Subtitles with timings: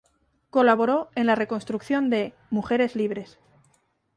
[0.49, 3.37] Colaboró en la reconstrucción de "Mujeres Libres".